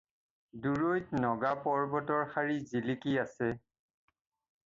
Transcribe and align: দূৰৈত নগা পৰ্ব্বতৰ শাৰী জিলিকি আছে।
দূৰৈত 0.61 1.19
নগা 1.25 1.51
পৰ্ব্বতৰ 1.65 2.25
শাৰী 2.31 2.57
জিলিকি 2.71 3.13
আছে। 3.27 3.51